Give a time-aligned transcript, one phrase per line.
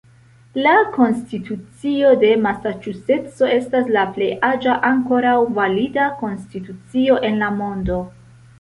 [0.67, 8.03] La Konstitucio de Masaĉuseco estas la plej aĝa ankoraŭ valida konstitucio en la mondo.